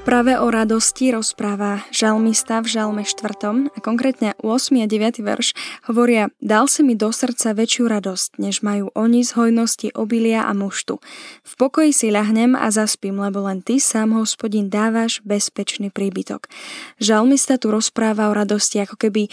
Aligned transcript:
Práve 0.00 0.32
o 0.40 0.48
radosti 0.48 1.12
rozpráva 1.12 1.84
žalmista 1.92 2.64
v 2.64 2.72
žalme 2.72 3.04
4. 3.04 3.68
a 3.68 3.78
konkrétne 3.84 4.32
8. 4.40 4.80
a 4.80 4.88
9. 4.88 5.20
verš 5.20 5.52
hovoria 5.92 6.32
Dal 6.40 6.72
si 6.72 6.80
mi 6.80 6.96
do 6.96 7.12
srdca 7.12 7.52
väčšiu 7.52 7.84
radosť, 7.84 8.40
než 8.40 8.64
majú 8.64 8.88
oni 8.96 9.20
z 9.20 9.36
hojnosti 9.36 9.92
obilia 9.92 10.48
a 10.48 10.56
muštu. 10.56 11.04
V 11.44 11.52
pokoji 11.60 11.92
si 11.92 12.08
ľahnem 12.08 12.56
a 12.56 12.72
zaspím, 12.72 13.20
lebo 13.20 13.44
len 13.44 13.60
ty 13.60 13.76
sám, 13.76 14.16
hospodin, 14.16 14.72
dávaš 14.72 15.20
bezpečný 15.20 15.92
príbytok. 15.92 16.48
Žalmista 16.96 17.60
tu 17.60 17.68
rozpráva 17.68 18.32
o 18.32 18.36
radosti, 18.36 18.80
ako 18.80 18.96
keby 18.96 19.28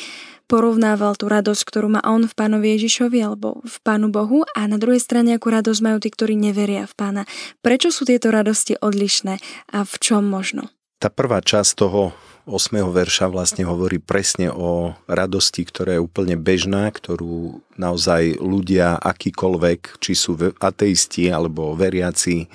porovnával 0.47 1.19
tú 1.19 1.27
radosť, 1.27 1.61
ktorú 1.67 1.99
má 1.99 2.01
on 2.07 2.25
v 2.25 2.33
pánovi 2.33 2.79
Ježišovi 2.79 3.19
alebo 3.19 3.59
v 3.67 3.77
pánu 3.83 4.09
Bohu 4.09 4.47
a 4.55 4.65
na 4.65 4.79
druhej 4.79 5.03
strane 5.03 5.35
akú 5.35 5.51
radosť 5.51 5.79
majú 5.83 5.97
tí, 5.99 6.09
ktorí 6.09 6.39
neveria 6.39 6.87
v 6.87 6.93
pána. 6.95 7.23
Prečo 7.59 7.91
sú 7.91 8.07
tieto 8.07 8.31
radosti 8.31 8.79
odlišné 8.79 9.37
a 9.75 9.83
v 9.83 9.93
čom 9.99 10.23
možno? 10.25 10.71
Tá 10.97 11.13
prvá 11.13 11.43
časť 11.43 11.71
toho 11.77 12.15
8. 12.47 12.79
verša 12.79 13.27
vlastne 13.27 13.67
hovorí 13.67 13.99
presne 13.99 14.47
o 14.47 14.95
radosti, 15.05 15.67
ktorá 15.67 15.99
je 15.99 16.01
úplne 16.01 16.39
bežná, 16.39 16.87
ktorú 16.89 17.59
naozaj 17.75 18.39
ľudia 18.39 18.95
akýkoľvek, 19.03 19.99
či 19.99 20.15
sú 20.15 20.39
ateisti 20.63 21.27
alebo 21.27 21.75
veriaci, 21.75 22.47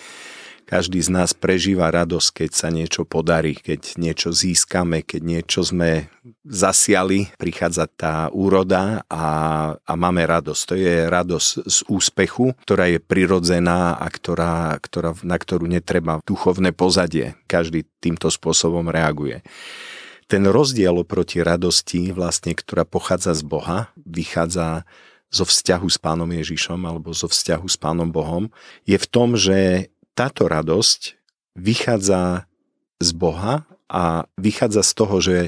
každý 0.64 1.02
z 1.04 1.10
nás 1.12 1.30
prežíva 1.36 1.92
radosť, 1.92 2.44
keď 2.44 2.50
sa 2.50 2.68
niečo 2.72 3.02
podarí, 3.04 3.52
keď 3.58 4.00
niečo 4.00 4.32
získame, 4.32 5.04
keď 5.04 5.20
niečo 5.20 5.60
sme 5.66 6.08
zasiali, 6.46 7.28
prichádza 7.36 7.86
tá 7.90 8.32
úroda 8.32 9.04
a, 9.06 9.26
a 9.76 9.92
máme 9.94 10.24
radosť. 10.24 10.62
To 10.70 10.74
je 10.78 10.94
radosť 11.06 11.50
z 11.68 11.78
úspechu, 11.86 12.56
ktorá 12.64 12.88
je 12.88 12.98
prirodzená 12.98 13.98
a 13.98 14.06
ktorá, 14.08 14.80
ktorá, 14.80 15.12
na 15.26 15.36
ktorú 15.36 15.68
netreba 15.68 16.24
duchovné 16.24 16.72
pozadie. 16.72 17.36
Každý 17.46 17.84
týmto 18.00 18.32
spôsobom 18.32 18.88
reaguje. 18.88 19.44
Ten 20.32 20.48
rozdiel 20.48 20.96
oproti 20.96 21.44
radosti, 21.44 22.08
vlastne, 22.08 22.56
ktorá 22.56 22.88
pochádza 22.88 23.36
z 23.36 23.44
Boha, 23.44 23.92
vychádza 24.00 24.88
zo 25.32 25.48
vzťahu 25.48 25.88
s 25.88 25.96
pánom 25.96 26.28
Ježišom 26.28 26.80
alebo 26.84 27.16
zo 27.16 27.28
vzťahu 27.28 27.64
s 27.68 27.76
pánom 27.80 28.12
Bohom, 28.12 28.52
je 28.84 29.00
v 29.00 29.06
tom, 29.08 29.32
že 29.36 29.91
táto 30.12 30.48
radosť 30.48 31.16
vychádza 31.56 32.48
z 33.02 33.10
Boha 33.12 33.66
a 33.88 34.24
vychádza 34.40 34.82
z 34.84 34.92
toho, 34.96 35.16
že 35.20 35.38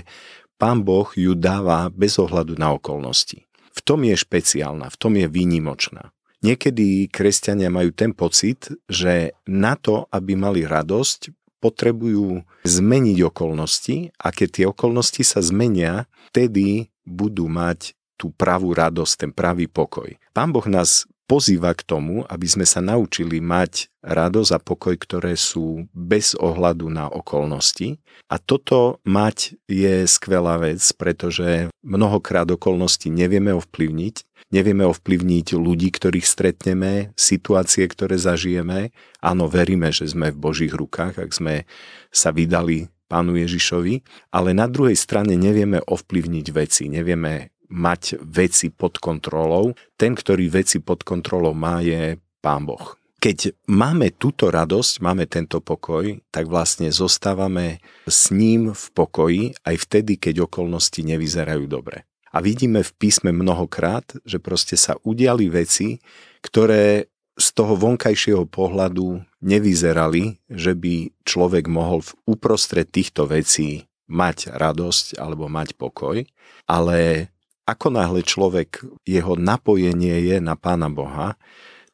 Pán 0.60 0.86
Boh 0.86 1.08
ju 1.16 1.34
dáva 1.34 1.90
bez 1.90 2.16
ohľadu 2.20 2.56
na 2.56 2.76
okolnosti. 2.76 3.44
V 3.74 3.80
tom 3.82 4.06
je 4.06 4.14
špeciálna, 4.14 4.86
v 4.86 4.96
tom 5.00 5.18
je 5.18 5.26
výnimočná. 5.26 6.14
Niekedy 6.44 7.08
kresťania 7.08 7.72
majú 7.72 7.90
ten 7.90 8.12
pocit, 8.12 8.68
že 8.84 9.32
na 9.48 9.80
to, 9.80 10.04
aby 10.12 10.36
mali 10.36 10.68
radosť, 10.68 11.32
potrebujú 11.64 12.44
zmeniť 12.68 13.18
okolnosti 13.24 14.12
a 14.20 14.28
keď 14.28 14.48
tie 14.52 14.66
okolnosti 14.68 15.24
sa 15.24 15.40
zmenia, 15.40 16.04
vtedy 16.28 16.92
budú 17.08 17.48
mať 17.48 17.96
tú 18.20 18.28
pravú 18.28 18.76
radosť, 18.76 19.12
ten 19.16 19.32
pravý 19.32 19.64
pokoj. 19.72 20.12
Pán 20.36 20.52
Boh 20.52 20.68
nás 20.68 21.08
pozýva 21.24 21.72
k 21.72 21.82
tomu, 21.84 22.24
aby 22.28 22.46
sme 22.48 22.66
sa 22.68 22.84
naučili 22.84 23.40
mať 23.40 23.88
radosť 24.04 24.50
a 24.52 24.60
pokoj, 24.60 24.94
ktoré 25.00 25.34
sú 25.34 25.88
bez 25.96 26.36
ohľadu 26.36 26.92
na 26.92 27.08
okolnosti. 27.08 27.96
A 28.28 28.36
toto 28.36 29.00
mať 29.04 29.56
je 29.68 30.04
skvelá 30.04 30.60
vec, 30.60 30.80
pretože 30.96 31.72
mnohokrát 31.80 32.48
okolnosti 32.48 33.08
nevieme 33.08 33.52
ovplyvniť. 33.56 34.46
Nevieme 34.52 34.84
ovplyvniť 34.86 35.56
ľudí, 35.56 35.88
ktorých 35.90 36.28
stretneme, 36.28 37.10
situácie, 37.16 37.88
ktoré 37.88 38.20
zažijeme. 38.20 38.92
Áno, 39.18 39.50
veríme, 39.50 39.90
že 39.90 40.06
sme 40.06 40.30
v 40.30 40.38
Božích 40.38 40.70
rukách, 40.70 41.18
ak 41.18 41.30
sme 41.32 41.54
sa 42.12 42.30
vydali 42.30 42.92
pánu 43.08 43.38
Ježišovi, 43.38 44.04
ale 44.34 44.50
na 44.56 44.66
druhej 44.66 44.98
strane 44.98 45.38
nevieme 45.38 45.78
ovplyvniť 45.78 46.46
veci, 46.50 46.90
nevieme 46.90 47.53
mať 47.68 48.20
veci 48.20 48.68
pod 48.70 48.98
kontrolou. 49.00 49.72
Ten, 49.96 50.12
ktorý 50.16 50.48
veci 50.52 50.80
pod 50.80 51.02
kontrolou 51.06 51.56
má, 51.56 51.80
je 51.80 52.18
Pán 52.44 52.68
Boh. 52.68 52.96
Keď 53.24 53.56
máme 53.72 54.12
túto 54.12 54.52
radosť, 54.52 55.00
máme 55.00 55.24
tento 55.24 55.64
pokoj, 55.64 56.20
tak 56.28 56.44
vlastne 56.44 56.92
zostávame 56.92 57.80
s 58.04 58.28
ním 58.28 58.76
v 58.76 58.84
pokoji 58.92 59.42
aj 59.64 59.76
vtedy, 59.80 60.20
keď 60.20 60.44
okolnosti 60.44 61.00
nevyzerajú 61.00 61.64
dobre. 61.64 62.04
A 62.34 62.44
vidíme 62.44 62.84
v 62.84 62.92
písme 63.00 63.32
mnohokrát, 63.32 64.04
že 64.28 64.36
proste 64.42 64.76
sa 64.76 65.00
udiali 65.06 65.48
veci, 65.48 66.04
ktoré 66.44 67.08
z 67.34 67.48
toho 67.56 67.74
vonkajšieho 67.74 68.44
pohľadu 68.46 69.24
nevyzerali, 69.42 70.38
že 70.46 70.76
by 70.76 71.24
človek 71.26 71.64
mohol 71.66 72.04
v 72.04 72.14
uprostred 72.28 72.92
týchto 72.92 73.24
vecí 73.26 73.88
mať 74.06 74.52
radosť 74.52 75.16
alebo 75.16 75.48
mať 75.48 75.74
pokoj, 75.80 76.22
ale 76.68 77.30
ako 77.64 77.88
náhle 77.92 78.20
človek, 78.20 78.84
jeho 79.08 79.34
napojenie 79.40 80.20
je 80.20 80.36
na 80.40 80.56
Pána 80.56 80.92
Boha, 80.92 81.40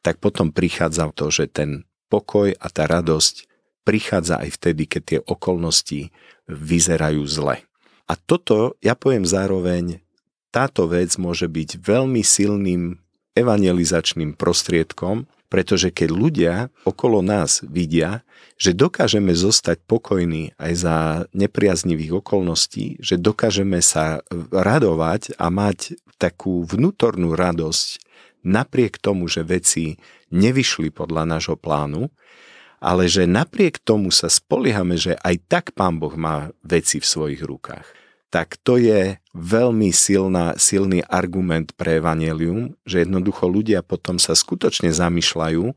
tak 0.03 0.19
potom 0.19 0.51
prichádza 0.51 1.11
to, 1.15 1.31
že 1.31 1.47
ten 1.47 1.87
pokoj 2.11 2.51
a 2.51 2.67
tá 2.67 2.87
radosť 2.89 3.47
prichádza 3.87 4.43
aj 4.43 4.49
vtedy, 4.59 4.83
keď 4.85 5.01
tie 5.01 5.19
okolnosti 5.23 6.11
vyzerajú 6.51 7.23
zle. 7.25 7.63
A 8.05 8.13
toto, 8.19 8.75
ja 8.83 8.93
poviem 8.93 9.23
zároveň, 9.23 10.03
táto 10.51 10.91
vec 10.91 11.15
môže 11.15 11.47
byť 11.47 11.79
veľmi 11.79 12.19
silným 12.19 12.99
evangelizačným 13.39 14.35
prostriedkom, 14.35 15.23
pretože 15.51 15.91
keď 15.91 16.09
ľudia 16.09 16.53
okolo 16.87 17.19
nás 17.19 17.59
vidia, 17.67 18.23
že 18.55 18.71
dokážeme 18.71 19.35
zostať 19.35 19.83
pokojní 19.83 20.55
aj 20.55 20.73
za 20.79 20.97
nepriaznivých 21.35 22.23
okolností, 22.23 23.03
že 23.03 23.19
dokážeme 23.19 23.83
sa 23.83 24.23
radovať 24.55 25.35
a 25.35 25.51
mať 25.51 25.99
takú 26.15 26.63
vnútornú 26.63 27.35
radosť 27.35 27.99
napriek 28.47 28.95
tomu, 28.95 29.27
že 29.27 29.43
veci 29.43 29.99
nevyšli 30.31 30.87
podľa 30.95 31.27
nášho 31.27 31.59
plánu, 31.59 32.07
ale 32.79 33.11
že 33.11 33.27
napriek 33.27 33.83
tomu 33.83 34.09
sa 34.09 34.31
spoliehame, 34.31 34.95
že 34.95 35.19
aj 35.19 35.35
tak 35.51 35.65
Pán 35.75 35.99
Boh 35.99 36.15
má 36.15 36.49
veci 36.63 36.97
v 36.97 37.05
svojich 37.05 37.43
rukách 37.43 37.85
tak 38.31 38.55
to 38.63 38.79
je 38.79 39.19
veľmi 39.35 39.91
silná, 39.91 40.55
silný 40.55 41.03
argument 41.11 41.75
pre 41.75 41.99
evanelium, 41.99 42.79
že 42.87 43.03
jednoducho 43.03 43.51
ľudia 43.51 43.83
potom 43.83 44.15
sa 44.15 44.31
skutočne 44.31 44.87
zamýšľajú, 44.89 45.75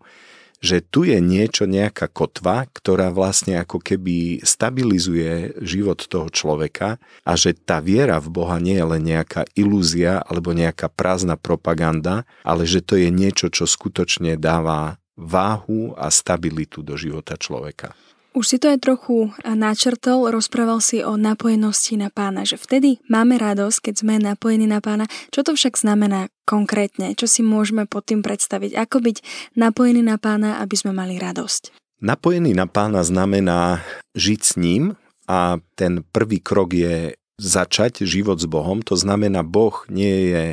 že 0.65 0.81
tu 0.81 1.05
je 1.05 1.21
niečo, 1.21 1.69
nejaká 1.69 2.09
kotva, 2.09 2.65
ktorá 2.73 3.13
vlastne 3.13 3.61
ako 3.61 3.85
keby 3.85 4.41
stabilizuje 4.41 5.61
život 5.61 6.01
toho 6.09 6.33
človeka 6.33 6.97
a 7.21 7.33
že 7.37 7.53
tá 7.53 7.85
viera 7.85 8.17
v 8.17 8.33
Boha 8.33 8.57
nie 8.57 8.81
je 8.81 8.87
len 8.87 9.03
nejaká 9.05 9.45
ilúzia 9.53 10.25
alebo 10.25 10.57
nejaká 10.57 10.89
prázdna 10.89 11.37
propaganda, 11.37 12.25
ale 12.41 12.65
že 12.65 12.81
to 12.81 12.97
je 12.97 13.13
niečo, 13.13 13.53
čo 13.53 13.69
skutočne 13.69 14.41
dáva 14.41 14.97
váhu 15.21 15.93
a 16.01 16.09
stabilitu 16.09 16.81
do 16.81 16.97
života 16.97 17.37
človeka. 17.37 17.93
Už 18.35 18.51
si 18.51 18.59
to 18.59 18.67
aj 18.67 18.83
trochu 18.83 19.31
načrtol, 19.47 20.27
rozprával 20.27 20.83
si 20.83 21.07
o 21.07 21.15
napojenosti 21.15 21.95
na 21.95 22.11
pána, 22.11 22.43
že 22.43 22.59
vtedy 22.59 22.99
máme 23.07 23.39
radosť, 23.39 23.79
keď 23.87 23.95
sme 23.95 24.19
napojení 24.19 24.67
na 24.67 24.83
pána. 24.83 25.07
Čo 25.31 25.47
to 25.47 25.55
však 25.55 25.79
znamená 25.79 26.27
konkrétne? 26.43 27.15
Čo 27.15 27.31
si 27.31 27.47
môžeme 27.47 27.87
pod 27.87 28.11
tým 28.11 28.27
predstaviť? 28.27 28.75
Ako 28.75 29.07
byť 29.07 29.17
napojený 29.55 30.03
na 30.03 30.19
pána, 30.19 30.59
aby 30.59 30.75
sme 30.75 30.91
mali 30.91 31.15
radosť? 31.15 31.71
Napojený 32.03 32.59
na 32.59 32.67
pána 32.67 33.07
znamená 33.07 33.87
žiť 34.19 34.41
s 34.43 34.53
ním 34.59 34.99
a 35.31 35.63
ten 35.79 36.03
prvý 36.03 36.43
krok 36.43 36.75
je 36.75 37.15
začať 37.39 38.03
život 38.03 38.43
s 38.43 38.51
Bohom. 38.51 38.83
To 38.83 38.99
znamená, 38.99 39.47
Boh 39.47 39.87
nie 39.87 40.35
je 40.35 40.45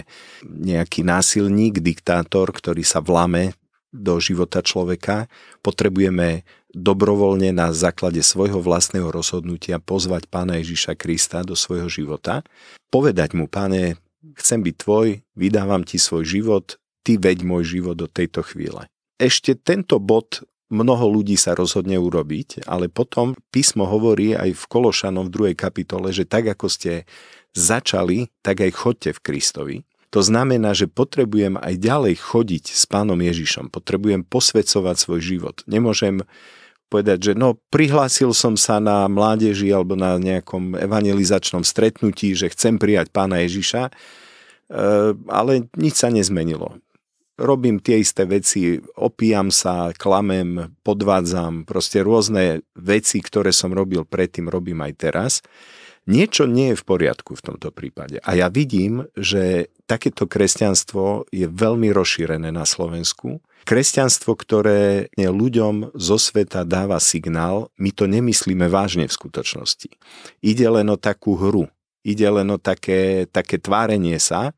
nejaký 0.46 1.02
násilník, 1.02 1.82
diktátor, 1.82 2.54
ktorý 2.54 2.86
sa 2.86 3.02
vlame 3.02 3.58
do 3.92 4.18
života 4.24 4.64
človeka. 4.64 5.28
Potrebujeme 5.60 6.48
dobrovoľne 6.72 7.52
na 7.52 7.76
základe 7.76 8.24
svojho 8.24 8.64
vlastného 8.64 9.12
rozhodnutia 9.12 9.78
pozvať 9.78 10.32
Pána 10.32 10.60
Ježiša 10.64 10.96
Krista 10.96 11.44
do 11.44 11.54
svojho 11.54 11.92
života, 11.92 12.48
povedať 12.88 13.36
mu, 13.36 13.52
Pane, 13.52 14.00
chcem 14.40 14.64
byť 14.64 14.76
tvoj, 14.80 15.08
vydávam 15.36 15.84
ti 15.84 16.00
svoj 16.00 16.24
život, 16.24 16.80
ty 17.04 17.20
veď 17.20 17.44
môj 17.44 17.80
život 17.80 18.00
do 18.00 18.08
tejto 18.08 18.42
chvíle. 18.48 18.88
Ešte 19.20 19.54
tento 19.54 20.00
bod 20.00 20.42
mnoho 20.72 21.12
ľudí 21.12 21.36
sa 21.36 21.54
rozhodne 21.54 22.00
urobiť, 22.00 22.66
ale 22.66 22.88
potom 22.88 23.36
písmo 23.52 23.84
hovorí 23.84 24.34
aj 24.34 24.56
v 24.56 24.64
Kološanom 24.72 25.28
v 25.28 25.54
2. 25.54 25.60
kapitole, 25.60 26.16
že 26.16 26.24
tak 26.24 26.48
ako 26.48 26.72
ste 26.72 27.04
začali, 27.52 28.32
tak 28.40 28.64
aj 28.64 28.72
chodte 28.72 29.12
v 29.12 29.20
Kristovi. 29.20 29.76
To 30.12 30.20
znamená, 30.20 30.76
že 30.76 30.92
potrebujem 30.92 31.56
aj 31.56 31.80
ďalej 31.80 32.20
chodiť 32.20 32.76
s 32.76 32.84
pánom 32.84 33.16
Ježišom, 33.16 33.72
potrebujem 33.72 34.28
posvedcovať 34.28 34.96
svoj 35.00 35.22
život. 35.24 35.56
Nemôžem 35.72 36.28
povedať, 36.92 37.32
že 37.32 37.34
no 37.40 37.56
prihlásil 37.72 38.36
som 38.36 38.60
sa 38.60 38.84
na 38.84 39.08
mládeži 39.08 39.72
alebo 39.72 39.96
na 39.96 40.20
nejakom 40.20 40.76
evangelizačnom 40.76 41.64
stretnutí, 41.64 42.36
že 42.36 42.52
chcem 42.52 42.76
prijať 42.76 43.08
pána 43.16 43.40
Ježiša, 43.48 43.88
e, 43.88 43.92
ale 45.32 45.72
nič 45.80 46.04
sa 46.04 46.12
nezmenilo. 46.12 46.76
Robím 47.40 47.80
tie 47.80 48.04
isté 48.04 48.28
veci, 48.28 48.84
opíjam 49.00 49.48
sa, 49.48 49.96
klamem, 49.96 50.76
podvádzam, 50.84 51.64
proste 51.64 52.04
rôzne 52.04 52.68
veci, 52.76 53.24
ktoré 53.24 53.56
som 53.56 53.72
robil 53.72 54.04
predtým, 54.04 54.52
robím 54.52 54.84
aj 54.84 54.94
teraz. 55.00 55.32
Niečo 56.10 56.50
nie 56.50 56.74
je 56.74 56.80
v 56.82 56.88
poriadku 56.88 57.38
v 57.38 57.46
tomto 57.46 57.70
prípade. 57.70 58.18
A 58.26 58.34
ja 58.34 58.50
vidím, 58.50 59.06
že 59.14 59.70
takéto 59.86 60.26
kresťanstvo 60.26 61.30
je 61.30 61.46
veľmi 61.46 61.94
rozšírené 61.94 62.50
na 62.50 62.66
Slovensku 62.66 63.42
Kresťanstvo, 63.62 64.34
ktoré 64.34 65.14
ľuďom 65.18 65.94
zo 65.94 66.18
sveta 66.18 66.66
dáva 66.66 66.98
signál, 66.98 67.70
my 67.78 67.94
to 67.94 68.10
nemyslíme 68.10 68.66
vážne 68.66 69.06
v 69.06 69.14
skutočnosti. 69.14 69.90
Ide 70.42 70.68
len 70.70 70.90
o 70.90 70.98
takú 70.98 71.38
hru, 71.38 71.70
ide 72.02 72.26
len 72.26 72.50
o 72.50 72.58
také, 72.58 73.30
také 73.30 73.62
tvárenie 73.62 74.18
sa, 74.18 74.58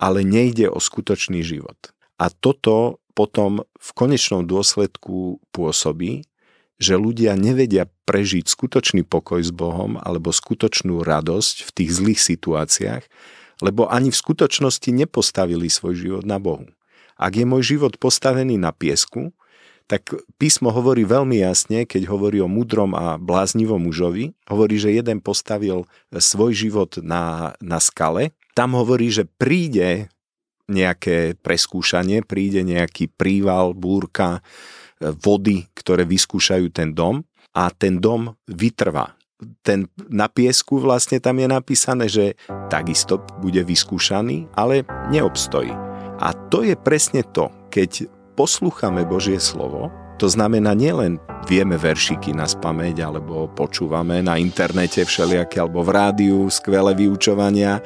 ale 0.00 0.24
nejde 0.24 0.72
o 0.72 0.80
skutočný 0.80 1.44
život. 1.44 1.76
A 2.16 2.32
toto 2.32 3.04
potom 3.12 3.60
v 3.76 3.90
konečnom 3.92 4.48
dôsledku 4.48 5.44
pôsobí, 5.52 6.24
že 6.80 6.96
ľudia 6.96 7.36
nevedia 7.36 7.84
prežiť 8.08 8.48
skutočný 8.48 9.04
pokoj 9.04 9.44
s 9.44 9.52
Bohom 9.52 10.00
alebo 10.00 10.32
skutočnú 10.32 11.04
radosť 11.04 11.68
v 11.68 11.70
tých 11.76 11.90
zlých 11.92 12.20
situáciách, 12.24 13.04
lebo 13.60 13.84
ani 13.86 14.08
v 14.08 14.16
skutočnosti 14.16 14.88
nepostavili 14.88 15.68
svoj 15.68 15.94
život 15.94 16.24
na 16.24 16.40
Bohu. 16.40 16.64
Ak 17.20 17.36
je 17.36 17.44
môj 17.44 17.76
život 17.76 18.00
postavený 18.00 18.56
na 18.56 18.72
piesku, 18.72 19.36
tak 19.84 20.14
písmo 20.40 20.72
hovorí 20.72 21.04
veľmi 21.04 21.42
jasne, 21.44 21.84
keď 21.84 22.08
hovorí 22.08 22.40
o 22.40 22.48
mudrom 22.48 22.96
a 22.96 23.20
bláznivom 23.20 23.90
mužovi, 23.90 24.32
hovorí, 24.48 24.80
že 24.80 24.94
jeden 24.94 25.20
postavil 25.20 25.84
svoj 26.14 26.56
život 26.56 26.96
na, 27.02 27.52
na 27.60 27.82
skale, 27.82 28.32
tam 28.56 28.78
hovorí, 28.78 29.12
že 29.12 29.26
príde 29.26 30.08
nejaké 30.70 31.34
preskúšanie, 31.42 32.22
príde 32.22 32.62
nejaký 32.62 33.10
príval, 33.10 33.74
búrka, 33.74 34.46
vody, 35.00 35.64
ktoré 35.72 36.04
vyskúšajú 36.04 36.68
ten 36.70 36.92
dom 36.92 37.24
a 37.56 37.72
ten 37.72 37.98
dom 37.98 38.36
vytrvá. 38.46 39.16
Ten 39.64 39.88
na 40.12 40.28
piesku 40.28 40.76
vlastne 40.76 41.16
tam 41.16 41.40
je 41.40 41.48
napísané, 41.48 42.04
že 42.12 42.36
takisto 42.68 43.24
bude 43.40 43.64
vyskúšaný, 43.64 44.52
ale 44.52 44.84
neobstojí. 45.08 45.72
A 46.20 46.36
to 46.52 46.60
je 46.60 46.76
presne 46.76 47.24
to, 47.32 47.48
keď 47.72 48.04
poslúchame 48.36 49.08
Božie 49.08 49.40
slovo, 49.40 49.88
to 50.20 50.28
znamená 50.28 50.76
nielen 50.76 51.16
vieme 51.48 51.80
veršiky 51.80 52.36
na 52.36 52.44
spameť, 52.44 53.00
alebo 53.00 53.48
počúvame 53.48 54.20
na 54.20 54.36
internete 54.36 55.00
všelijaké, 55.00 55.64
alebo 55.64 55.80
v 55.80 55.96
rádiu 55.96 56.38
skvelé 56.52 56.92
vyučovania, 56.92 57.80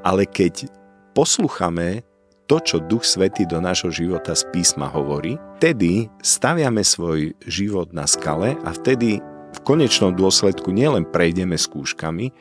ale 0.00 0.24
keď 0.24 0.64
poslúchame 1.12 2.00
to, 2.46 2.60
čo 2.60 2.76
Duch 2.84 3.04
Svetý 3.04 3.48
do 3.48 3.60
nášho 3.60 3.88
života 3.88 4.36
z 4.36 4.44
písma 4.52 4.88
hovorí, 4.92 5.40
vtedy 5.60 6.12
staviame 6.20 6.84
svoj 6.84 7.32
život 7.44 7.92
na 7.96 8.04
skale 8.04 8.56
a 8.64 8.70
vtedy 8.72 9.20
v 9.54 9.58
konečnom 9.62 10.12
dôsledku 10.12 10.74
nielen 10.74 11.06
prejdeme 11.08 11.54
skúškami, 11.54 12.34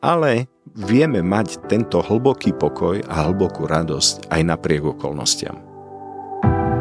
ale 0.00 0.48
vieme 0.74 1.20
mať 1.24 1.68
tento 1.68 2.00
hlboký 2.00 2.56
pokoj 2.56 3.00
a 3.04 3.14
hlbokú 3.28 3.68
radosť 3.68 4.28
aj 4.32 4.40
napriek 4.42 4.84
okolnostiam. 4.96 5.60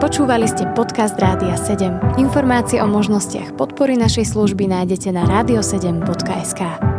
Počúvali 0.03 0.43
ste 0.51 0.67
podcast 0.75 1.15
Rádia 1.15 1.55
7. 1.55 2.19
Informácie 2.19 2.83
o 2.83 2.87
možnostiach 2.91 3.55
podpory 3.55 3.95
našej 3.95 4.35
služby 4.35 4.67
nájdete 4.67 5.15
na 5.15 5.23
radio7.sk. 5.23 6.92